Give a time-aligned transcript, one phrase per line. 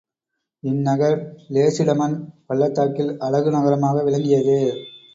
[0.63, 1.17] இந்நகர்
[1.49, 2.17] லேசிடமன்
[2.47, 4.59] பள்ளத்தாக்கில் அழகு நகரமாக விளங்கியது.